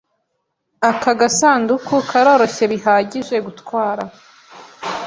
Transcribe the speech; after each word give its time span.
Aka 0.89 1.11
gasanduku 1.19 1.95
karoroshye 2.09 2.63
bihagije 2.71 3.35
gutwara. 3.45 4.03